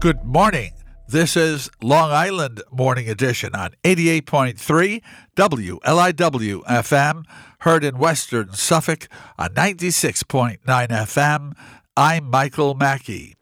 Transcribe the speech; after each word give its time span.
Good 0.00 0.24
morning. 0.24 0.72
This 1.08 1.36
is 1.36 1.68
Long 1.82 2.10
Island 2.10 2.62
Morning 2.72 3.06
Edition 3.10 3.54
on 3.54 3.72
88.3 3.84 5.02
WLIW 5.36 6.64
FM, 6.64 7.24
heard 7.58 7.84
in 7.84 7.98
Western 7.98 8.54
Suffolk 8.54 9.08
on 9.38 9.50
96.9 9.50 10.60
FM. 10.64 11.52
I'm 11.98 12.30
Michael 12.30 12.74
Mackey. 12.74 13.36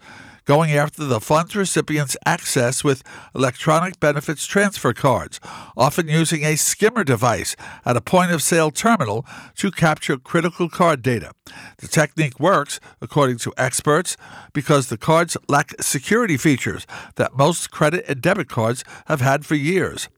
going 0.51 0.73
after 0.73 1.05
the 1.05 1.21
funds 1.21 1.55
recipients 1.55 2.17
access 2.27 2.83
with 2.83 3.05
electronic 3.37 4.01
benefits 4.01 4.47
transfer 4.47 4.93
cards, 4.93 5.39
often 5.77 6.09
using 6.09 6.45
a 6.45 6.57
skimmer 6.57 7.05
device 7.05 7.55
at 7.85 7.97
a 7.97 8.01
point 8.01 8.33
of 8.33 8.43
sale 8.43 8.73
terminal 8.73 9.25
to 9.55 9.71
capture 9.71 10.17
critical 10.17 10.69
card 10.69 11.03
data. 11.03 11.31
The 11.79 11.87
technique 11.87 12.41
works, 12.41 12.81
according 13.01 13.39
to 13.39 13.55
experts, 13.57 14.17
because 14.53 14.89
the 14.89 14.99
cards 14.99 15.37
lack 15.49 15.81
security 15.81 16.37
features 16.37 16.85
that 17.15 17.37
most 17.37 17.71
credit 17.71 18.05
and 18.09 18.21
debit 18.21 18.49
cards 18.49 18.83
have 19.07 19.21
had 19.21 19.47
for 19.47 19.55
years. 19.55 20.09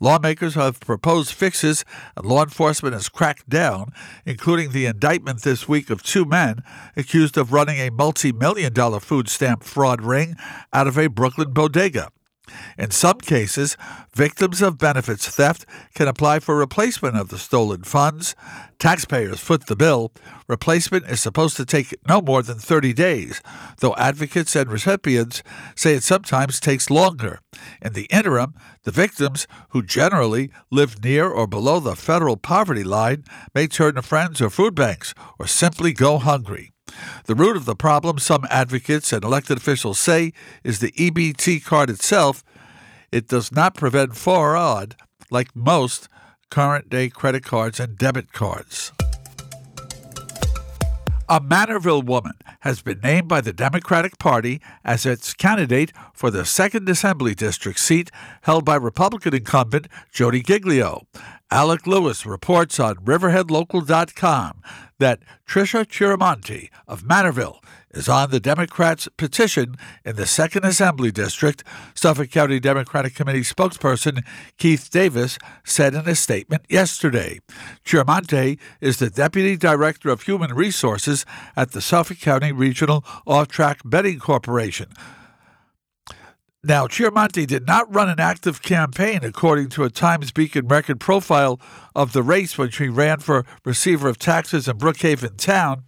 Lawmakers 0.00 0.54
have 0.54 0.80
proposed 0.80 1.32
fixes, 1.32 1.84
and 2.16 2.26
law 2.26 2.42
enforcement 2.42 2.94
has 2.94 3.08
cracked 3.08 3.48
down, 3.48 3.92
including 4.24 4.72
the 4.72 4.86
indictment 4.86 5.42
this 5.42 5.68
week 5.68 5.90
of 5.90 6.02
two 6.02 6.24
men 6.24 6.62
accused 6.96 7.36
of 7.38 7.52
running 7.52 7.78
a 7.78 7.90
multi 7.90 8.32
million 8.32 8.72
dollar 8.72 9.00
food 9.00 9.28
stamp 9.28 9.62
fraud 9.76 10.00
ring 10.00 10.34
out 10.72 10.86
of 10.86 10.96
a 10.96 11.06
Brooklyn 11.06 11.52
bodega. 11.52 12.08
In 12.78 12.90
some 12.90 13.18
cases, 13.18 13.76
victims 14.14 14.62
of 14.62 14.78
benefits 14.78 15.28
theft 15.28 15.66
can 15.94 16.08
apply 16.08 16.38
for 16.38 16.56
replacement 16.56 17.14
of 17.14 17.28
the 17.28 17.36
stolen 17.36 17.82
funds. 17.82 18.34
Taxpayers 18.78 19.38
foot 19.38 19.66
the 19.66 19.76
bill. 19.76 20.12
Replacement 20.48 21.04
is 21.10 21.20
supposed 21.20 21.58
to 21.58 21.66
take 21.66 21.94
no 22.08 22.22
more 22.22 22.42
than 22.42 22.56
30 22.56 22.94
days, 22.94 23.42
though 23.80 23.94
advocates 23.96 24.56
and 24.56 24.70
recipients 24.72 25.42
say 25.74 25.92
it 25.92 26.02
sometimes 26.02 26.58
takes 26.58 26.88
longer. 26.88 27.40
In 27.82 27.92
the 27.92 28.06
interim, 28.06 28.54
the 28.84 28.92
victims, 28.92 29.46
who 29.72 29.82
generally 29.82 30.50
live 30.70 31.04
near 31.04 31.28
or 31.28 31.46
below 31.46 31.80
the 31.80 31.96
federal 31.96 32.38
poverty 32.38 32.84
line, 32.84 33.24
may 33.54 33.66
turn 33.66 33.96
to 33.96 34.00
friends 34.02 34.40
or 34.40 34.48
food 34.48 34.74
banks 34.74 35.12
or 35.38 35.46
simply 35.46 35.92
go 35.92 36.16
hungry. 36.16 36.72
The 37.24 37.34
root 37.34 37.56
of 37.56 37.64
the 37.64 37.76
problem, 37.76 38.18
some 38.18 38.46
advocates 38.50 39.12
and 39.12 39.24
elected 39.24 39.58
officials 39.58 39.98
say, 39.98 40.32
is 40.64 40.78
the 40.78 40.92
EBT 40.92 41.64
card 41.64 41.90
itself. 41.90 42.44
It 43.12 43.28
does 43.28 43.52
not 43.52 43.74
prevent 43.74 44.16
fraud 44.16 44.96
like 45.30 45.54
most 45.54 46.08
current 46.50 46.88
day 46.88 47.08
credit 47.08 47.44
cards 47.44 47.80
and 47.80 47.98
debit 47.98 48.32
cards. 48.32 48.92
A 51.28 51.40
Manorville 51.40 52.04
woman 52.04 52.34
has 52.60 52.82
been 52.82 53.00
named 53.00 53.26
by 53.26 53.40
the 53.40 53.52
Democratic 53.52 54.16
Party 54.18 54.60
as 54.84 55.04
its 55.04 55.34
candidate 55.34 55.92
for 56.14 56.30
the 56.30 56.42
2nd 56.42 56.88
Assembly 56.88 57.34
District 57.34 57.80
seat 57.80 58.12
held 58.42 58.64
by 58.64 58.76
Republican 58.76 59.34
incumbent 59.34 59.88
Jodi 60.12 60.40
Giglio. 60.40 61.08
Alec 61.50 61.86
Lewis 61.86 62.26
reports 62.26 62.80
on 62.80 62.96
RiverheadLocal.com 62.96 64.62
that 64.98 65.20
Tricia 65.46 65.84
Chiramonte 65.86 66.70
of 66.88 67.04
Manorville 67.04 67.62
is 67.92 68.08
on 68.08 68.30
the 68.30 68.40
Democrats' 68.40 69.08
petition 69.16 69.76
in 70.04 70.16
the 70.16 70.24
2nd 70.24 70.64
Assembly 70.64 71.12
District, 71.12 71.62
Suffolk 71.94 72.30
County 72.30 72.58
Democratic 72.58 73.14
Committee 73.14 73.42
spokesperson 73.42 74.24
Keith 74.58 74.90
Davis 74.90 75.38
said 75.64 75.94
in 75.94 76.08
a 76.08 76.16
statement 76.16 76.64
yesterday. 76.68 77.38
Chiramonte 77.84 78.58
is 78.80 78.98
the 78.98 79.08
Deputy 79.08 79.56
Director 79.56 80.08
of 80.10 80.22
Human 80.22 80.52
Resources 80.52 81.24
at 81.54 81.70
the 81.70 81.80
Suffolk 81.80 82.18
County 82.18 82.50
Regional 82.50 83.04
Off 83.24 83.46
Track 83.46 83.82
Betting 83.84 84.18
Corporation, 84.18 84.88
now, 86.66 86.86
Chiramonte 86.86 87.46
did 87.46 87.66
not 87.66 87.92
run 87.92 88.08
an 88.08 88.20
active 88.20 88.62
campaign, 88.62 89.20
according 89.22 89.68
to 89.70 89.84
a 89.84 89.90
Times 89.90 90.32
Beacon 90.32 90.66
record 90.66 91.00
profile 91.00 91.60
of 91.94 92.12
the 92.12 92.22
race 92.22 92.58
when 92.58 92.70
she 92.70 92.88
ran 92.88 93.20
for 93.20 93.44
receiver 93.64 94.08
of 94.08 94.18
taxes 94.18 94.68
in 94.68 94.78
Brookhaven 94.78 95.36
Town. 95.36 95.84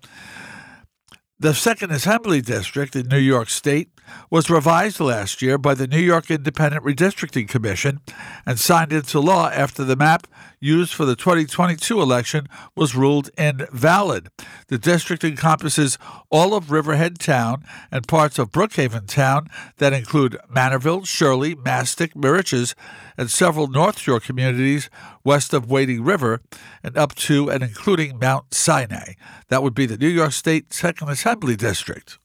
The 1.39 1.55
Second 1.55 1.93
Assembly 1.93 2.41
District 2.41 2.97
in 2.97 3.09
New 3.09 3.19
York 3.19 3.49
State 3.49 3.91
was 4.31 4.51
revised 4.51 5.01
last 5.01 5.43
year 5.43 5.59
by 5.59 5.75
the 5.75 5.87
New 5.87 6.01
York 6.01 6.31
Independent 6.31 6.85
Redistricting 6.85 7.49
Commission 7.49 8.01
and 8.47 8.59
signed 8.59 8.93
into 8.93 9.21
law 9.21 9.49
after 9.49 9.85
the 9.85 9.97
map 9.97 10.27
used 10.61 10.93
for 10.93 11.05
the 11.05 11.17
2022 11.17 12.01
election 12.01 12.49
was 12.75 12.95
ruled 12.95 13.31
invalid. 13.39 14.29
The 14.69 14.79
district 14.79 15.25
encompasses 15.25 15.99
all 16.31 16.55
of 16.55 16.71
Riverhead 16.71 17.19
Town 17.19 17.65
and 17.91 18.09
parts 18.09 18.39
of 18.39 18.51
Brookhaven 18.51 19.07
Town 19.07 19.49
that 19.79 19.93
include 19.93 20.39
Manorville, 20.53 21.07
Shirley, 21.07 21.55
Mastic, 21.55 22.15
Moriches, 22.15 22.75
and 23.17 23.31
several 23.31 23.69
North 23.69 23.99
Shore 23.99 24.21
communities 24.21 24.91
west 25.25 25.53
of 25.53 25.71
Wading 25.71 26.05
River 26.05 26.41
and 26.83 26.97
up 26.97 27.15
to 27.17 27.51
and 27.51 27.63
including 27.63 28.19
Mount 28.19 28.55
Sinai. 28.55 29.15
That 29.49 29.63
would 29.63 29.75
be 29.75 29.87
the 29.87 29.99
New 29.99 30.09
York 30.09 30.33
State 30.33 30.73
Second 30.73 31.09
Assembly 31.09 31.57
District. 31.57 32.19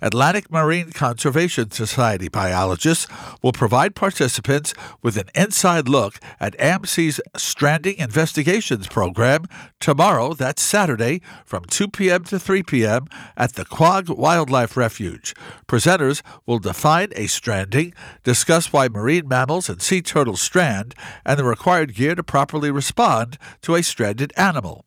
Atlantic 0.00 0.50
Marine 0.50 0.92
Conservation 0.92 1.70
Society 1.70 2.28
biologists 2.28 3.06
will 3.42 3.52
provide 3.52 3.94
participants 3.94 4.74
with 5.02 5.16
an 5.16 5.28
inside 5.34 5.88
look 5.88 6.18
at 6.38 6.56
AMC's 6.58 7.20
Stranding 7.36 7.96
Investigations 7.98 8.86
program 8.86 9.44
tomorrow, 9.80 10.34
that's 10.34 10.62
Saturday, 10.62 11.20
from 11.44 11.64
2 11.64 11.88
p.m. 11.88 12.24
to 12.24 12.38
3 12.38 12.62
p.m. 12.62 13.06
at 13.36 13.54
the 13.54 13.64
Quogue 13.64 14.08
Wildlife 14.08 14.76
Refuge. 14.76 15.34
Presenters 15.66 16.22
will 16.44 16.58
define 16.58 17.08
a 17.16 17.26
stranding, 17.26 17.94
discuss 18.22 18.72
why 18.72 18.88
marine 18.88 19.28
mammals 19.28 19.68
and 19.68 19.80
sea 19.80 20.02
turtles 20.02 20.40
strand, 20.40 20.94
and 21.24 21.38
the 21.38 21.44
required 21.44 21.94
gear 21.94 22.14
to 22.14 22.22
properly 22.22 22.70
respond 22.70 23.38
to 23.62 23.74
a 23.74 23.82
stranded 23.82 24.32
animal. 24.36 24.84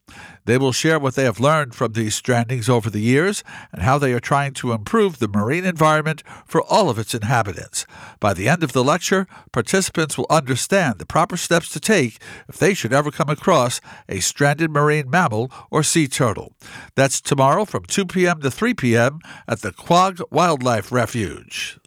They 0.50 0.58
will 0.58 0.72
share 0.72 0.98
what 0.98 1.14
they 1.14 1.22
have 1.22 1.38
learned 1.38 1.76
from 1.76 1.92
these 1.92 2.20
strandings 2.20 2.68
over 2.68 2.90
the 2.90 2.98
years 2.98 3.44
and 3.72 3.82
how 3.82 3.98
they 3.98 4.12
are 4.12 4.18
trying 4.18 4.52
to 4.54 4.72
improve 4.72 5.20
the 5.20 5.28
marine 5.28 5.64
environment 5.64 6.24
for 6.44 6.60
all 6.64 6.90
of 6.90 6.98
its 6.98 7.14
inhabitants. 7.14 7.86
By 8.18 8.34
the 8.34 8.48
end 8.48 8.64
of 8.64 8.72
the 8.72 8.82
lecture, 8.82 9.28
participants 9.52 10.18
will 10.18 10.26
understand 10.28 10.98
the 10.98 11.06
proper 11.06 11.36
steps 11.36 11.68
to 11.68 11.78
take 11.78 12.18
if 12.48 12.58
they 12.58 12.74
should 12.74 12.92
ever 12.92 13.12
come 13.12 13.28
across 13.28 13.80
a 14.08 14.18
stranded 14.18 14.72
marine 14.72 15.08
mammal 15.08 15.52
or 15.70 15.84
sea 15.84 16.08
turtle. 16.08 16.56
That's 16.96 17.20
tomorrow 17.20 17.64
from 17.64 17.84
2 17.84 18.06
p.m. 18.06 18.40
to 18.40 18.50
3 18.50 18.74
p.m. 18.74 19.20
at 19.46 19.60
the 19.60 19.70
Quogue 19.70 20.20
Wildlife 20.32 20.90
Refuge. 20.90 21.78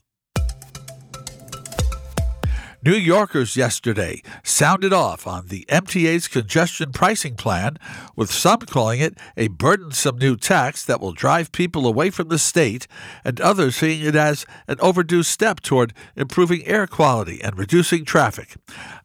New 2.86 2.96
Yorkers 2.96 3.56
yesterday 3.56 4.22
sounded 4.44 4.92
off 4.92 5.26
on 5.26 5.48
the 5.48 5.66
MTA's 5.70 6.28
congestion 6.28 6.92
pricing 6.92 7.36
plan, 7.36 7.78
with 8.14 8.30
some 8.30 8.60
calling 8.60 9.00
it 9.00 9.18
a 9.38 9.48
burdensome 9.48 10.18
new 10.18 10.36
tax 10.36 10.84
that 10.84 11.00
will 11.00 11.14
drive 11.14 11.54
people 11.54 11.88
away 11.88 12.10
from 12.10 12.28
the 12.28 12.38
state, 12.38 12.86
and 13.24 13.40
others 13.40 13.78
seeing 13.78 14.06
it 14.06 14.18
as 14.18 14.46
an 14.68 14.76
overdue 14.82 15.24
step 15.24 15.62
toward 15.62 15.94
improving 16.18 16.66
air 16.66 16.86
quality 16.86 17.42
and 17.42 17.58
reducing 17.58 18.04
traffic. 18.04 18.58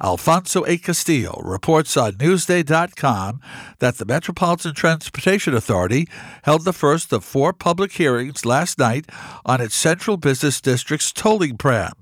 Alfonso 0.03 0.65
A. 0.67 0.77
Castillo 0.77 1.41
reports 1.45 1.97
on 1.97 2.15
Newsday.com 2.15 3.41
that 3.79 3.99
the 3.99 4.07
Metropolitan 4.07 4.75
Transportation 4.75 5.55
Authority 5.55 6.09
held 6.43 6.65
the 6.65 6.73
first 6.73 7.13
of 7.13 7.25
four 7.25 7.53
public 7.53 7.93
hearings 7.93 8.45
last 8.45 8.77
night 8.77 9.09
on 9.47 9.61
its 9.61 9.77
Central 9.77 10.17
Business 10.17 10.61
District's 10.61 11.13
tolling 11.13 11.57
plan. 11.57 11.93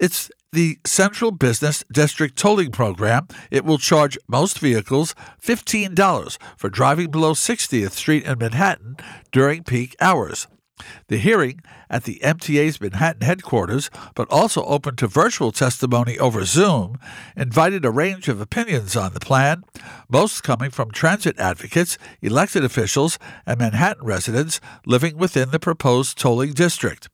It's 0.00 0.30
the 0.54 0.78
Central 0.86 1.32
Business 1.32 1.84
District 1.92 2.38
Tolling 2.38 2.70
Program, 2.70 3.26
it 3.50 3.64
will 3.64 3.76
charge 3.76 4.16
most 4.28 4.60
vehicles 4.60 5.14
$15 5.42 6.38
for 6.56 6.70
driving 6.70 7.10
below 7.10 7.32
60th 7.32 7.90
Street 7.90 8.24
in 8.24 8.38
Manhattan 8.38 8.96
during 9.32 9.64
peak 9.64 9.96
hours. 10.00 10.46
The 11.08 11.18
hearing 11.18 11.60
at 11.90 12.04
the 12.04 12.20
MTA's 12.22 12.80
Manhattan 12.80 13.22
headquarters, 13.22 13.90
but 14.14 14.30
also 14.30 14.64
open 14.64 14.96
to 14.96 15.06
virtual 15.06 15.50
testimony 15.50 16.18
over 16.18 16.44
Zoom, 16.44 16.98
invited 17.36 17.84
a 17.84 17.90
range 17.90 18.28
of 18.28 18.40
opinions 18.40 18.96
on 18.96 19.12
the 19.12 19.20
plan, 19.20 19.64
most 20.08 20.42
coming 20.42 20.70
from 20.70 20.90
transit 20.90 21.38
advocates, 21.38 21.98
elected 22.22 22.64
officials, 22.64 23.18
and 23.44 23.58
Manhattan 23.58 24.04
residents 24.04 24.60
living 24.86 25.16
within 25.16 25.50
the 25.50 25.60
proposed 25.60 26.16
tolling 26.16 26.52
district. 26.52 27.08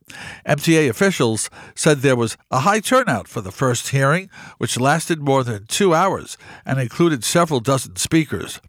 MTA 0.46 0.88
officials 0.88 1.50
said 1.74 1.98
there 1.98 2.16
was 2.16 2.36
a 2.50 2.60
high 2.60 2.80
turnout 2.80 3.28
for 3.28 3.40
the 3.40 3.52
first 3.52 3.88
hearing, 3.88 4.28
which 4.58 4.80
lasted 4.80 5.20
more 5.20 5.44
than 5.44 5.66
two 5.66 5.94
hours 5.94 6.36
and 6.64 6.80
included 6.80 7.24
several 7.24 7.60
dozen 7.60 7.96
speakers. 7.96 8.60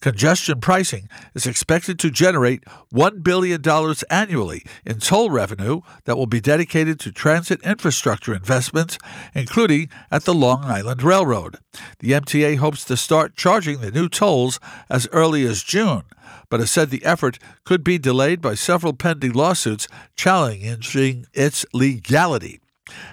Congestion 0.00 0.60
pricing 0.60 1.08
is 1.34 1.46
expected 1.46 1.98
to 1.98 2.10
generate 2.10 2.64
$1 2.94 3.22
billion 3.22 3.62
annually 4.10 4.64
in 4.84 4.98
toll 4.98 5.30
revenue 5.30 5.80
that 6.04 6.16
will 6.16 6.26
be 6.26 6.40
dedicated 6.40 7.00
to 7.00 7.12
transit 7.12 7.60
infrastructure 7.62 8.34
investments, 8.34 8.98
including 9.34 9.88
at 10.10 10.24
the 10.24 10.34
Long 10.34 10.64
Island 10.64 11.02
Railroad. 11.02 11.58
The 12.00 12.12
MTA 12.12 12.58
hopes 12.58 12.84
to 12.84 12.96
start 12.96 13.36
charging 13.36 13.80
the 13.80 13.90
new 13.90 14.08
tolls 14.08 14.60
as 14.88 15.08
early 15.12 15.44
as 15.44 15.62
June, 15.62 16.02
but 16.48 16.60
has 16.60 16.70
said 16.70 16.90
the 16.90 17.04
effort 17.04 17.38
could 17.64 17.82
be 17.82 17.98
delayed 17.98 18.40
by 18.40 18.54
several 18.54 18.92
pending 18.92 19.32
lawsuits 19.32 19.88
challenging 20.16 21.26
its 21.32 21.64
legality. 21.72 22.60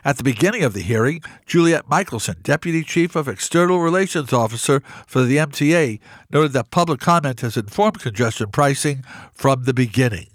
At 0.06 0.18
the 0.18 0.24
beginning 0.24 0.64
of 0.64 0.74
the 0.74 0.82
hearing, 0.82 1.22
Juliette 1.46 1.90
Michaelson, 1.90 2.38
Deputy 2.44 2.84
Chief 2.84 3.16
of 3.16 3.28
External 3.28 3.80
Relations 3.80 4.32
Officer 4.32 4.82
for 5.08 5.24
the 5.24 5.38
MTA, 5.38 6.00
noted 6.32 6.54
that 6.54 6.70
public 6.70 7.00
comment 7.00 7.42
has 7.42 7.58
informed 7.58 8.00
congestion 8.00 8.52
pricing 8.52 9.04
from 9.34 9.64
the 9.64 9.74
beginning. 9.74 10.28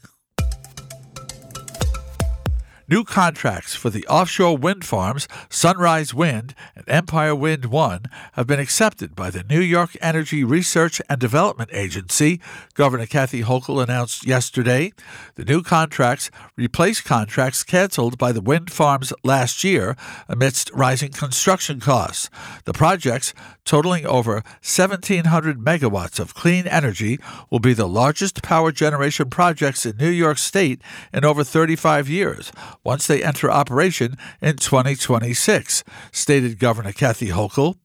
New 2.90 3.04
contracts 3.04 3.74
for 3.74 3.90
the 3.90 4.06
offshore 4.06 4.56
wind 4.56 4.82
farms 4.82 5.28
Sunrise 5.50 6.14
Wind 6.14 6.54
and 6.74 6.88
Empire 6.88 7.34
Wind 7.34 7.66
1 7.66 8.04
have 8.32 8.46
been 8.46 8.58
accepted 8.58 9.14
by 9.14 9.28
the 9.28 9.42
New 9.42 9.60
York 9.60 9.90
Energy 10.00 10.42
Research 10.42 11.02
and 11.06 11.20
Development 11.20 11.68
Agency, 11.74 12.40
Governor 12.72 13.04
Kathy 13.04 13.42
Hochul 13.42 13.82
announced 13.82 14.26
yesterday. 14.26 14.94
The 15.34 15.44
new 15.44 15.62
contracts 15.62 16.30
replace 16.56 17.02
contracts 17.02 17.62
canceled 17.62 18.16
by 18.16 18.32
the 18.32 18.40
wind 18.40 18.72
farms 18.72 19.12
last 19.22 19.62
year 19.62 19.94
amidst 20.26 20.72
rising 20.72 21.12
construction 21.12 21.80
costs. 21.80 22.30
The 22.64 22.72
projects, 22.72 23.34
totaling 23.66 24.06
over 24.06 24.36
1,700 24.64 25.58
megawatts 25.58 26.18
of 26.18 26.32
clean 26.32 26.66
energy, 26.66 27.18
will 27.50 27.58
be 27.58 27.74
the 27.74 27.86
largest 27.86 28.42
power 28.42 28.72
generation 28.72 29.28
projects 29.28 29.84
in 29.84 29.98
New 29.98 30.08
York 30.08 30.38
State 30.38 30.80
in 31.12 31.26
over 31.26 31.44
35 31.44 32.08
years 32.08 32.50
once 32.88 33.06
they 33.06 33.22
enter 33.22 33.50
operation 33.50 34.16
in 34.40 34.56
2026, 34.56 35.84
stated 36.10 36.58
Governor 36.58 36.92
Kathy 36.92 37.28
Hochul. 37.28 37.76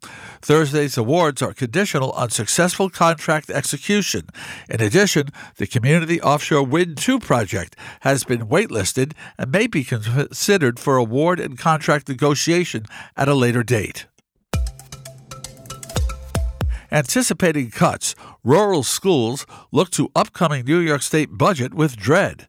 Thursday's 0.41 0.97
awards 0.97 1.41
are 1.41 1.53
conditional 1.53 2.11
on 2.11 2.29
successful 2.29 2.89
contract 2.89 3.49
execution. 3.49 4.29
In 4.69 4.79
addition, 4.81 5.27
the 5.57 5.67
Community 5.67 6.21
Offshore 6.21 6.63
Wind 6.63 6.95
2 6.95 7.19
project 7.19 7.75
has 7.99 8.23
been 8.23 8.47
waitlisted 8.47 9.11
and 9.37 9.51
may 9.51 9.67
be 9.67 9.83
considered 9.83 10.79
for 10.79 10.95
award 10.95 11.37
and 11.41 11.57
contract 11.57 12.07
negotiation 12.07 12.85
at 13.17 13.27
a 13.27 13.35
later 13.35 13.61
date. 13.61 14.05
Anticipating 16.93 17.71
cuts, 17.71 18.15
rural 18.41 18.83
schools 18.83 19.45
look 19.73 19.89
to 19.89 20.09
upcoming 20.15 20.63
New 20.63 20.79
York 20.79 21.01
State 21.01 21.37
budget 21.37 21.73
with 21.73 21.97
dread. 21.97 22.47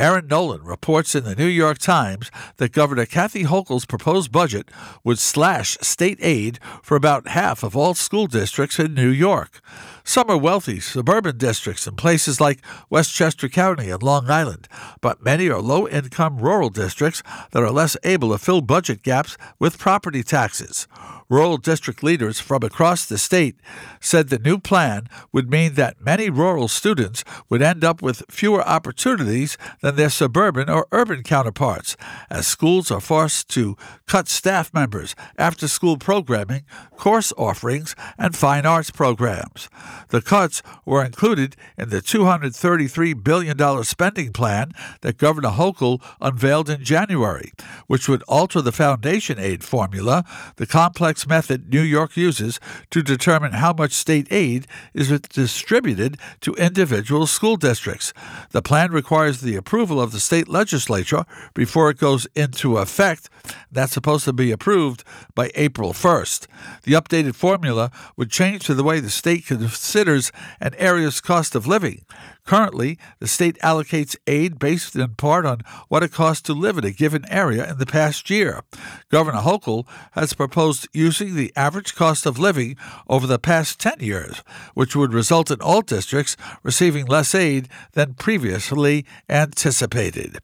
Erin 0.00 0.26
Nolan 0.26 0.64
reports 0.64 1.14
in 1.14 1.22
the 1.22 1.36
New 1.36 1.46
York 1.46 1.78
Times 1.78 2.28
that 2.56 2.72
Governor 2.72 3.06
Kathy 3.06 3.44
Hochul's 3.44 3.86
proposed 3.86 4.32
budget 4.32 4.68
would 5.04 5.20
slash 5.20 5.78
state 5.82 6.18
aid 6.20 6.58
for 6.82 6.96
about 6.96 7.28
half 7.28 7.62
of 7.62 7.76
all 7.76 7.94
school 7.94 8.26
districts 8.26 8.80
in 8.80 8.92
New 8.92 9.10
York. 9.10 9.60
Some 10.02 10.28
are 10.30 10.36
wealthy 10.36 10.80
suburban 10.80 11.38
districts 11.38 11.86
in 11.86 11.94
places 11.94 12.40
like 12.40 12.58
Westchester 12.90 13.48
County 13.48 13.88
and 13.88 14.02
Long 14.02 14.28
Island, 14.28 14.66
but 15.00 15.22
many 15.22 15.48
are 15.48 15.62
low 15.62 15.86
income 15.86 16.38
rural 16.38 16.70
districts 16.70 17.22
that 17.52 17.62
are 17.62 17.70
less 17.70 17.96
able 18.02 18.32
to 18.32 18.38
fill 18.38 18.62
budget 18.62 19.04
gaps 19.04 19.36
with 19.60 19.78
property 19.78 20.24
taxes. 20.24 20.88
Rural 21.28 21.56
district 21.56 22.02
leaders 22.02 22.40
from 22.40 22.62
across 22.62 23.06
the 23.06 23.18
state 23.18 23.56
said 24.00 24.28
the 24.28 24.38
new 24.38 24.58
plan 24.58 25.08
would 25.32 25.50
mean 25.50 25.74
that 25.74 26.00
many 26.00 26.28
rural 26.28 26.68
students 26.68 27.24
would 27.48 27.62
end 27.62 27.82
up 27.82 28.02
with 28.02 28.22
fewer 28.30 28.62
opportunities 28.66 29.56
than 29.80 29.96
their 29.96 30.10
suburban 30.10 30.68
or 30.68 30.86
urban 30.92 31.22
counterparts, 31.22 31.96
as 32.28 32.46
schools 32.46 32.90
are 32.90 33.00
forced 33.00 33.48
to 33.48 33.76
cut 34.06 34.28
staff 34.28 34.72
members, 34.74 35.14
after 35.38 35.66
school 35.66 35.96
programming, 35.96 36.64
course 36.96 37.32
offerings, 37.38 37.96
and 38.18 38.36
fine 38.36 38.66
arts 38.66 38.90
programs. 38.90 39.68
The 40.10 40.20
cuts 40.20 40.62
were 40.84 41.04
included 41.04 41.56
in 41.78 41.88
the 41.88 42.00
$233 42.00 43.24
billion 43.24 43.84
spending 43.84 44.32
plan 44.32 44.72
that 45.00 45.18
Governor 45.18 45.50
Hochul 45.50 46.02
unveiled 46.20 46.68
in 46.68 46.84
January, 46.84 47.52
which 47.86 48.08
would 48.08 48.22
alter 48.24 48.60
the 48.60 48.72
foundation 48.72 49.38
aid 49.38 49.64
formula, 49.64 50.24
the 50.56 50.66
complex 51.14 51.28
method 51.28 51.72
New 51.72 51.82
York 51.82 52.16
uses 52.16 52.58
to 52.90 53.02
determine 53.02 53.52
how 53.52 53.72
much 53.72 53.92
state 53.92 54.26
aid 54.32 54.66
is 54.94 55.10
distributed 55.20 56.16
to 56.40 56.54
individual 56.54 57.26
school 57.26 57.56
districts. 57.56 58.12
The 58.50 58.62
plan 58.62 58.90
requires 58.90 59.40
the 59.40 59.56
approval 59.56 60.00
of 60.00 60.10
the 60.10 60.18
state 60.18 60.48
legislature 60.48 61.24
before 61.54 61.90
it 61.90 61.98
goes 61.98 62.26
into 62.34 62.78
effect. 62.78 63.30
That's 63.70 63.92
supposed 63.92 64.24
to 64.24 64.32
be 64.32 64.50
approved 64.50 65.04
by 65.34 65.50
April 65.54 65.92
1st. 65.92 66.48
The 66.82 66.94
updated 66.94 67.34
formula 67.36 67.90
would 68.16 68.30
change 68.30 68.64
to 68.66 68.74
the 68.74 68.84
way 68.84 69.00
the 69.00 69.10
state 69.10 69.46
considers 69.46 70.32
an 70.60 70.74
area's 70.78 71.20
cost 71.20 71.54
of 71.54 71.66
living. 71.66 72.04
Currently, 72.46 72.98
the 73.20 73.26
state 73.26 73.58
allocates 73.60 74.16
aid 74.26 74.58
based 74.58 74.94
in 74.94 75.14
part 75.14 75.46
on 75.46 75.62
what 75.88 76.02
it 76.02 76.12
costs 76.12 76.42
to 76.42 76.52
live 76.52 76.76
in 76.76 76.84
a 76.84 76.90
given 76.90 77.24
area 77.30 77.68
in 77.70 77.78
the 77.78 77.86
past 77.86 78.28
year. 78.28 78.62
Governor 79.10 79.40
Hochul 79.40 79.86
has 80.12 80.34
proposed 80.34 80.86
using 80.92 81.34
the 81.34 81.52
average 81.56 81.94
cost 81.94 82.26
of 82.26 82.38
living 82.38 82.76
over 83.08 83.26
the 83.26 83.38
past 83.38 83.80
10 83.80 83.94
years, 84.00 84.42
which 84.74 84.94
would 84.94 85.14
result 85.14 85.50
in 85.50 85.60
all 85.62 85.80
districts 85.80 86.36
receiving 86.62 87.06
less 87.06 87.34
aid 87.34 87.68
than 87.92 88.14
previously 88.14 89.06
anticipated. 89.28 90.38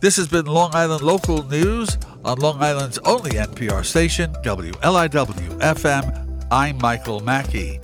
This 0.00 0.16
has 0.16 0.28
been 0.28 0.46
Long 0.46 0.74
Island 0.74 1.02
Local 1.02 1.42
News 1.44 1.96
on 2.24 2.38
Long 2.38 2.60
Island's 2.60 2.98
only 2.98 3.32
NPR 3.32 3.84
station, 3.84 4.32
WLIW 4.42 5.60
FM. 5.60 6.46
I'm 6.50 6.78
Michael 6.78 7.20
Mackey. 7.20 7.80